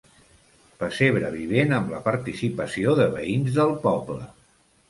[0.83, 4.23] Pessebre vivent amb la participació de veïns del poble.